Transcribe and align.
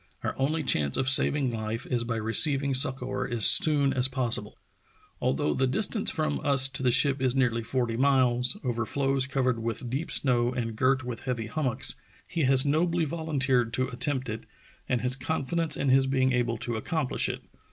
Our 0.23 0.35
only 0.39 0.63
chance 0.63 0.97
of 0.97 1.07
saving 1.07 1.51
life 1.51 1.85
is 1.85 2.03
by 2.03 2.15
receiving 2.15 2.73
succor 2.73 3.27
as 3.29 3.45
soon 3.45 3.93
as 3.93 4.07
possible. 4.07 4.57
Although 5.21 5.53
the 5.53 5.67
distance 5.67 6.09
from 6.09 6.39
us 6.43 6.67
to 6.69 6.81
the 6.81 6.89
ship 6.89 7.21
is 7.21 7.35
nearly 7.35 7.61
forty 7.61 7.95
miles, 7.95 8.57
over 8.63 8.83
floes 8.87 9.27
covered 9.27 9.59
with 9.61 9.91
deep 9.91 10.09
snow 10.09 10.53
and 10.53 10.75
girt 10.75 11.03
with 11.03 11.19
heavy 11.19 11.45
hummocks, 11.45 11.93
he 12.25 12.45
has 12.45 12.65
nobly 12.65 13.05
volunteered 13.05 13.73
to 13.73 13.89
attempt 13.89 14.27
it, 14.27 14.47
and 14.89 15.01
has 15.01 15.15
con 15.15 15.45
fidence 15.45 15.77
in 15.77 15.89
his 15.89 16.07
being 16.07 16.31
able 16.31 16.57
to 16.57 16.77
accomplish 16.77 17.29
it. 17.29 17.43